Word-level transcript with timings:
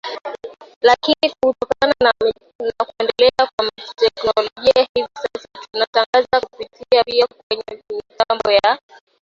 lakini 0.81 1.33
kutokana 1.43 1.93
na 2.03 2.11
kuendelea 2.85 3.39
kwa 3.55 3.69
teknolojia 3.95 4.87
hivi 4.95 5.07
sasa 5.15 5.47
tunatangaza 5.71 6.39
kupitia 6.51 7.03
pia 7.05 7.27
kwenye 7.27 7.81
mitambo 7.89 8.51
ya 8.51 8.79